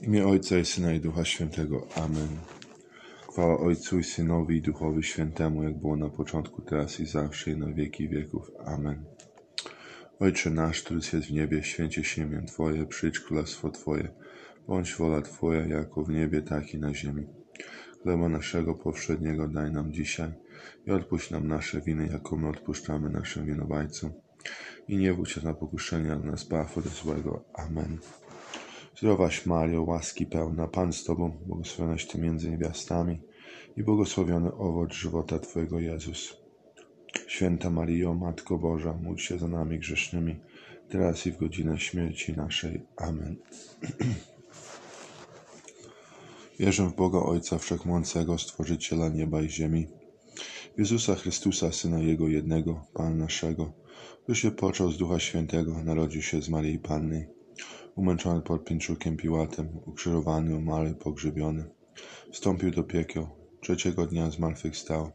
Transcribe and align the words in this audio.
W 0.00 0.04
imię 0.04 0.26
Ojca 0.26 0.58
i 0.58 0.64
Syna 0.64 0.92
i 0.92 1.00
Ducha 1.00 1.24
Świętego. 1.24 1.86
Amen. 1.94 2.28
Chwała 3.28 3.60
Ojcu 3.60 3.98
i 3.98 4.04
Synowi 4.04 4.56
i 4.56 4.62
Duchowi 4.62 5.02
Świętemu, 5.02 5.62
jak 5.62 5.78
było 5.78 5.96
na 5.96 6.08
początku, 6.08 6.62
teraz 6.62 7.00
i 7.00 7.06
zawsze 7.06 7.50
i 7.50 7.56
na 7.56 7.72
wieki 7.72 8.08
wieków. 8.08 8.50
Amen. 8.64 9.04
Ojcze 10.20 10.50
nasz, 10.50 10.82
który 10.82 11.00
jest 11.12 11.28
w 11.28 11.32
niebie, 11.32 11.62
święcie 11.62 12.04
się 12.04 12.22
imię 12.22 12.42
Twoje, 12.46 12.86
przyjdź 12.86 13.20
królestwo 13.20 13.70
Twoje. 13.70 14.08
Bądź 14.68 14.94
wola 14.94 15.22
Twoja, 15.22 15.66
jako 15.66 16.04
w 16.04 16.10
niebie, 16.10 16.42
tak 16.42 16.74
i 16.74 16.78
na 16.78 16.94
ziemi. 16.94 17.26
Chleba 18.02 18.28
naszego 18.28 18.74
powszedniego 18.74 19.48
daj 19.48 19.72
nam 19.72 19.92
dzisiaj 19.92 20.32
i 20.86 20.90
odpuść 20.90 21.30
nam 21.30 21.48
nasze 21.48 21.80
winy, 21.80 22.08
jako 22.12 22.36
my 22.36 22.48
odpuszczamy 22.48 23.10
naszym 23.10 23.46
winowajcom. 23.46 24.12
I 24.88 24.96
nie 24.96 25.14
wódź 25.14 25.42
na 25.42 25.54
pokuszenie, 25.54 26.12
ale 26.12 26.24
nas 26.24 26.44
baw 26.44 26.78
od 26.78 26.88
złego. 26.88 27.44
Amen. 27.54 27.98
Zdrowaś 29.00 29.46
Mario, 29.46 29.82
łaski 29.82 30.26
pełna, 30.26 30.66
Pan 30.66 30.92
z 30.92 31.04
Tobą, 31.04 31.38
błogosławionaś 31.46 32.06
Ty 32.06 32.18
między 32.18 32.50
niewiastami 32.50 33.20
i 33.76 33.82
błogosławiony 33.82 34.54
owoc 34.54 34.92
żywota 34.92 35.38
Twojego 35.38 35.80
Jezus. 35.80 36.36
Święta 37.26 37.70
Mario, 37.70 38.14
Matko 38.14 38.58
Boża, 38.58 38.92
módl 38.92 39.20
się 39.20 39.38
za 39.38 39.48
nami 39.48 39.78
grzesznymi, 39.78 40.40
teraz 40.88 41.26
i 41.26 41.32
w 41.32 41.38
godzinę 41.38 41.78
śmierci 41.78 42.32
naszej. 42.32 42.82
Amen. 42.96 43.36
Wierzę 46.60 46.88
w 46.88 46.96
Boga 46.96 47.18
Ojca 47.18 47.58
Wszechmocnego, 47.58 48.38
Stworzyciela 48.38 49.08
nieba 49.08 49.42
i 49.42 49.48
ziemi, 49.48 49.88
Jezusa 50.78 51.14
Chrystusa, 51.14 51.72
Syna 51.72 51.98
Jego 51.98 52.28
jednego, 52.28 52.86
Pan 52.94 53.18
naszego, 53.18 53.72
który 54.22 54.36
się 54.36 54.50
począł 54.50 54.90
z 54.90 54.98
Ducha 54.98 55.18
Świętego, 55.18 55.84
narodził 55.84 56.22
się 56.22 56.42
z 56.42 56.48
Maryi 56.48 56.78
Panny, 56.78 57.39
umęczony 57.96 58.42
pod 58.42 58.64
pięczukiem 58.64 59.16
Piłatem, 59.16 59.68
ukrzyżowany, 59.86 60.56
umarły, 60.56 60.94
pogrzebiony. 60.94 61.70
Wstąpił 62.32 62.70
do 62.70 62.84
piekieł, 62.84 63.28
trzeciego 63.60 64.06
dnia 64.06 64.30
zmartwychwstał, 64.30 65.12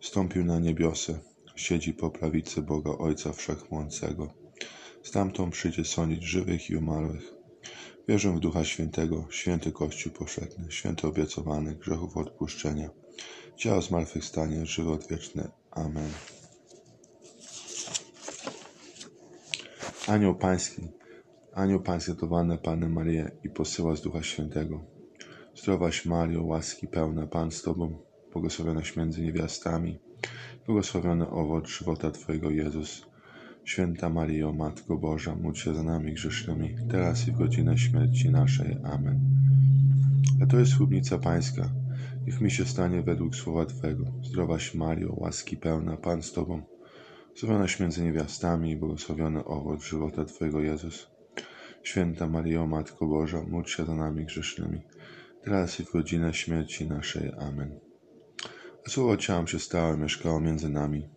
wstąpił 0.00 0.44
na 0.44 0.58
niebiosę, 0.58 1.18
siedzi 1.56 1.94
po 1.94 2.10
prawicy 2.10 2.62
Boga 2.62 2.90
Ojca 2.98 3.32
Wszechmocnego. 3.32 4.34
Stamtąd 5.02 5.52
przyjdzie 5.52 5.84
sądzić 5.84 6.24
żywych 6.24 6.70
i 6.70 6.76
umarłych. 6.76 7.32
Wierzę 8.08 8.32
w 8.32 8.40
Ducha 8.40 8.64
Świętego, 8.64 9.26
święty 9.30 9.72
Kościół 9.72 10.12
powszechny, 10.12 10.66
święty 10.70 11.06
obiecowany, 11.06 11.74
grzechów 11.74 12.16
odpuszczenia, 12.16 12.90
ciało 13.56 13.82
zmartwychwstanie, 13.82 14.66
żywot 14.66 15.08
wieczny. 15.08 15.48
Amen. 15.70 16.10
Anioł 20.06 20.34
Pański, 20.34 20.88
Anioł 21.54 21.80
Pański 21.80 22.14
dowany 22.14 22.58
Panę 22.58 22.88
Marię 22.88 23.30
i 23.44 23.50
posyła 23.50 23.96
z 23.96 24.02
Ducha 24.02 24.22
Świętego. 24.22 24.80
Zdrowaś 25.56 26.06
Mario, 26.06 26.42
łaski 26.42 26.86
pełna, 26.86 27.26
Pan 27.26 27.50
z 27.50 27.62
Tobą, 27.62 27.98
błogosławionaś 28.32 28.96
między 28.96 29.22
niewiastami, 29.22 29.98
błogosławiony 30.66 31.30
owoc 31.30 31.68
żywota 31.68 32.10
Twojego 32.10 32.50
Jezus. 32.50 33.06
Święta 33.64 34.10
Maryjo, 34.10 34.52
Matko 34.52 34.96
Boża, 34.96 35.34
módl 35.34 35.58
się 35.58 35.74
za 35.74 35.82
nami 35.82 36.12
grzesznymi, 36.12 36.76
teraz 36.90 37.28
i 37.28 37.32
w 37.32 37.38
godzinę 37.38 37.78
śmierci 37.78 38.30
naszej. 38.30 38.78
Amen. 38.84 39.20
A 40.42 40.46
to 40.46 40.58
jest 40.58 40.76
chłubnica 40.76 41.18
Pańska. 41.18 41.70
Niech 42.26 42.40
mi 42.40 42.50
się 42.50 42.64
stanie 42.64 43.02
według 43.02 43.36
słowa 43.36 43.66
Twego. 43.66 44.04
Zdrowaś 44.22 44.74
Mario, 44.74 45.14
łaski 45.16 45.56
pełna, 45.56 45.96
Pan 45.96 46.22
z 46.22 46.32
Tobą, 46.32 46.62
błogosławionaś 47.24 47.80
między 47.80 48.04
niewiastami 48.04 48.70
i 48.70 48.76
błogosławiony 48.76 49.44
owoc 49.44 49.84
żywota 49.84 50.24
Twojego 50.24 50.60
Jezus. 50.60 51.12
Święta 51.82 52.28
Maryjo, 52.28 52.66
Matko 52.66 53.06
Boża, 53.06 53.42
módl 53.42 53.68
się 53.68 53.84
za 53.84 53.94
nami 53.94 54.24
grzesznymi, 54.24 54.82
teraz 55.44 55.80
i 55.80 55.84
w 55.84 55.92
godzinę 55.92 56.34
śmierci 56.34 56.88
naszej. 56.88 57.32
Amen. 57.38 57.80
A 58.86 58.90
słowo 58.90 59.20
się 59.46 59.58
stało, 59.58 59.96
mieszkało 59.96 60.40
między 60.40 60.68
nami. 60.68 61.08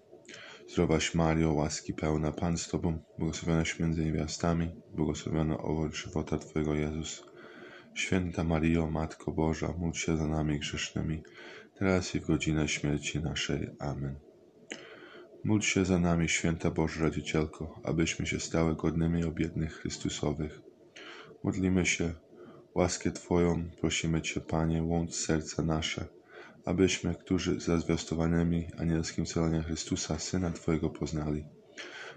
Zdrowaś 0.70 1.16
Mario, 1.16 1.54
łaski 1.54 1.94
pełna, 1.94 2.32
Pan 2.32 2.58
z 2.58 2.68
Tobą, 2.68 3.00
błogosławionaś 3.20 3.80
między 3.80 4.06
niewiastami, 4.06 4.72
błogosławiony 4.96 5.58
owoc 5.58 5.96
żywota 5.96 6.38
Twojego 6.38 6.74
Jezus. 6.74 7.24
Święta 7.94 8.44
Maryjo, 8.44 8.92
Matko 8.92 9.32
Boża, 9.32 9.74
módl 9.78 9.98
się 9.98 10.18
za 10.18 10.28
nami 10.28 10.60
grzesznymi, 10.60 11.24
teraz 11.80 12.16
i 12.16 12.20
w 12.20 12.26
godzinę 12.26 12.68
śmierci 12.68 13.20
naszej. 13.20 13.70
Amen. 13.80 14.25
Módl 15.46 15.66
się 15.66 15.86
za 15.86 16.00
nami, 16.00 16.30
święta 16.30 16.72
Boża 16.72 17.02
Rodzicielko, 17.02 17.80
abyśmy 17.84 18.28
się 18.28 18.40
stały 18.40 18.76
godnymi 18.76 19.24
obietnych 19.24 19.74
Chrystusowych. 19.74 20.62
Modlimy 21.44 21.86
się, 21.86 22.14
łaskę 22.76 23.12
Twoją 23.12 23.70
prosimy 23.82 24.22
Cię, 24.22 24.42
Panie, 24.42 24.84
łącz 24.84 25.14
serca 25.14 25.64
nasze, 25.64 26.06
abyśmy, 26.66 27.16
którzy 27.16 27.60
za 27.60 27.78
zwiastowanymi 27.78 28.68
anielskim 28.78 29.26
celeniem 29.26 29.64
Chrystusa, 29.64 30.20
Syna 30.20 30.52
Twojego 30.52 30.90
poznali. 30.90 31.46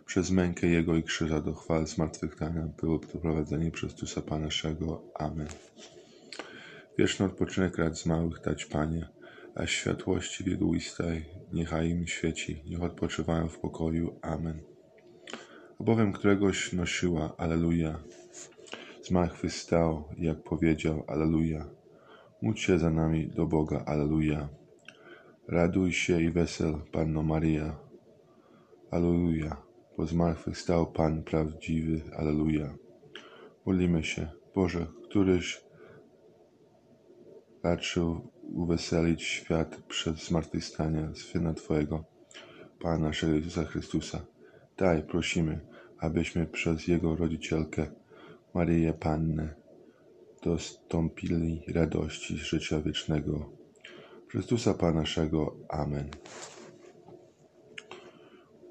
Przez 0.06 0.30
mękę 0.30 0.66
Jego 0.66 0.96
i 0.96 1.02
krzyża 1.02 1.40
do 1.40 1.54
chwal 1.54 1.86
zmartwychwstania 1.86 2.68
było 2.80 2.98
doprowadzeni 2.98 3.70
przez 3.70 3.90
Chrystusa 3.90 4.22
Pana 4.22 4.44
naszego. 4.44 5.02
Amen. 5.14 5.48
Wieczny 6.98 7.26
odpoczynek 7.26 7.78
rad 7.78 7.98
z 7.98 8.06
małych 8.06 8.40
dać, 8.40 8.64
Panie, 8.66 9.08
a 9.58 9.66
światłości 9.66 10.44
wiekuistej 10.44 11.24
niechaj 11.52 11.90
im 11.90 12.06
świeci, 12.06 12.62
niech 12.66 12.82
odpoczywają 12.82 13.48
w 13.48 13.58
pokoju. 13.58 14.18
Amen. 14.22 14.60
Albowiem 15.80 16.12
któregoś 16.12 16.72
nosiła, 16.72 17.34
Aleluja, 17.36 17.98
zmartwychwstał, 19.02 20.04
jak 20.18 20.42
powiedział, 20.42 21.04
Aleluja. 21.06 21.70
Módl 22.42 22.58
się 22.58 22.78
za 22.78 22.90
nami 22.90 23.28
do 23.28 23.46
Boga, 23.46 23.84
Aleluja. 23.86 24.48
Raduj 25.48 25.92
się 25.92 26.22
i 26.22 26.30
wesel, 26.30 26.74
Panno 26.92 27.22
Maria, 27.22 27.78
Aleluja, 28.90 29.62
bo 29.96 30.06
zmartwychwstał 30.06 30.92
Pan 30.92 31.22
prawdziwy, 31.22 32.00
Aleluja. 32.16 32.74
Modlimy 33.66 34.04
się, 34.04 34.28
Boże, 34.54 34.86
któryś 35.04 35.60
raczył 37.62 38.30
uweselić 38.48 39.22
świat 39.22 39.76
przez 39.88 40.24
zmartwychwstanie 40.26 41.08
Syna 41.14 41.54
Twojego, 41.54 42.04
Pana 42.80 42.98
naszego 42.98 43.32
Jezusa 43.32 43.64
Chrystusa. 43.64 44.26
Daj, 44.76 45.02
prosimy, 45.02 45.60
abyśmy 45.98 46.46
przez 46.46 46.86
Jego 46.88 47.16
rodzicielkę, 47.16 47.86
Maryję 48.54 48.92
Pannę, 48.92 49.54
dostąpili 50.42 51.62
radości 51.68 52.36
życia 52.36 52.80
wiecznego. 52.80 53.52
Chrystusa 54.28 54.74
Pana 54.74 55.00
naszego. 55.00 55.56
Amen. 55.68 56.10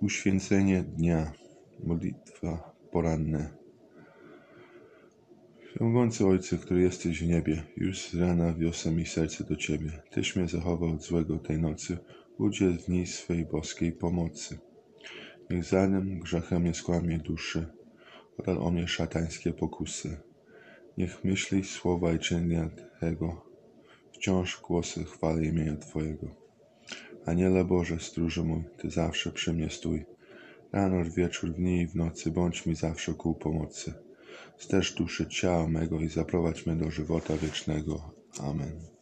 Uświęcenie 0.02 0.84
dnia. 0.84 1.32
Modlitwa 1.84 2.76
poranna. 2.92 3.50
Wszechmogący 5.68 6.28
Ojcze, 6.28 6.58
który 6.58 6.82
jesteś 6.82 7.20
w 7.20 7.28
niebie, 7.28 7.64
już 7.78 8.10
z 8.10 8.16
rana 8.16 8.54
wiosę 8.54 8.92
mi 8.92 9.06
serce 9.06 9.44
do 9.44 9.56
Ciebie. 9.56 9.92
Tyś 10.12 10.36
mnie 10.36 10.48
zachował 10.48 10.90
od 10.90 11.04
złego 11.04 11.40
tej 11.40 11.60
nocy, 11.60 11.98
udziel 12.38 12.78
w 12.78 12.88
niej 12.88 13.08
swej 13.08 13.46
boskiej 13.46 13.92
pomocy. 13.92 14.58
Niech 15.50 15.64
zanim 15.64 16.20
grzechem 16.20 16.64
nie 16.64 16.74
skłamie 16.74 17.18
duszy, 17.18 17.66
odal 18.38 18.58
o 18.58 18.72
mnie 18.72 18.88
szatańskie 18.88 19.54
pokusy. 19.54 20.18
Niech 20.98 21.24
myśli 21.24 21.64
słowa 21.64 22.14
i 22.14 22.20
czynienia 22.20 22.70
Tego, 23.00 23.46
wciąż 24.12 24.62
głosy 24.62 25.04
chwały 25.04 25.46
imienia 25.46 25.76
Twojego. 25.76 26.28
Aniele 27.26 27.66
Boże, 27.66 28.00
stróży 28.00 28.44
mój, 28.44 28.64
Ty 28.78 28.90
zawsze 28.90 29.32
przy 29.32 29.54
mnie 29.54 29.70
stój. 29.70 30.06
Rano, 30.72 31.12
wieczór, 31.18 31.50
w 31.50 31.54
dni 31.54 31.82
i 31.82 31.88
w 31.88 31.96
nocy, 31.96 32.32
bądź 32.32 32.66
mi 32.66 32.76
zawsze 32.76 33.14
ku 33.14 33.34
pomocy. 33.34 34.07
Steż 34.58 34.94
duszy 34.94 35.28
ciała 35.28 35.68
mego 35.68 36.00
i 36.00 36.10
zaprowadź 36.10 36.66
mnie 36.66 36.76
do 36.76 36.92
żywota 36.92 37.38
wiecznego. 37.38 38.12
Amen. 38.40 38.98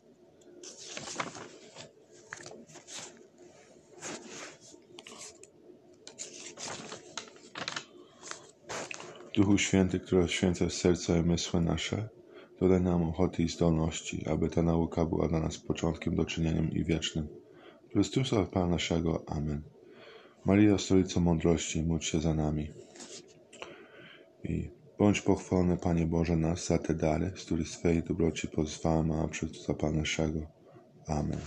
Duchu 9.36 9.58
Święty, 9.58 10.00
który 10.00 10.28
święca 10.28 10.70
serca 10.70 11.18
i 11.18 11.24
mysły 11.24 11.62
nasze, 11.62 12.10
dodaj 12.60 12.82
nam 12.82 13.04
ochoty 13.04 13.44
i 13.44 13.50
zdolności, 13.50 14.26
aby 14.30 14.50
ta 14.50 14.62
nauka 14.62 15.06
była 15.06 15.28
dla 15.28 15.40
nas 15.40 15.58
początkiem 15.58 16.16
doczynieniem 16.16 16.72
i 16.72 16.84
wiecznym. 16.84 17.28
Chrystusa 17.92 18.46
Pana 18.46 18.68
naszego. 18.68 19.24
Amen. 19.28 19.62
Maria, 20.46 20.78
stolico 20.78 21.20
mądrości, 21.20 21.84
módl 21.84 22.04
się 22.04 22.22
za 22.22 22.34
nami. 22.34 22.72
I 24.44 24.70
bądź 25.00 25.22
pochwalony, 25.22 25.78
Panie 25.78 26.06
Boże, 26.06 26.36
nas 26.36 26.66
za 26.66 26.78
te 26.78 26.94
dary, 26.94 27.32
z 27.36 27.46
których 27.46 27.70
swej 27.70 28.04
dobroci 28.04 28.48
pozwałem, 28.48 29.12
a 29.12 29.28
Chrystusa 29.28 29.74
Pana 29.74 29.98
naszego. 29.98 30.40
Amen. 31.08 31.40